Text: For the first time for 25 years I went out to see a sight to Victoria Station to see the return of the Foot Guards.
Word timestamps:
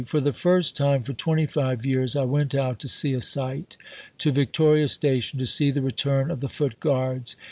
For 0.07 0.19
the 0.19 0.33
first 0.33 0.75
time 0.75 1.03
for 1.03 1.13
25 1.13 1.85
years 1.85 2.15
I 2.15 2.23
went 2.23 2.55
out 2.55 2.79
to 2.79 2.87
see 2.87 3.13
a 3.13 3.21
sight 3.21 3.77
to 4.17 4.31
Victoria 4.31 4.87
Station 4.87 5.37
to 5.37 5.45
see 5.45 5.69
the 5.69 5.83
return 5.83 6.31
of 6.31 6.39
the 6.39 6.49
Foot 6.49 6.79
Guards. 6.79 7.35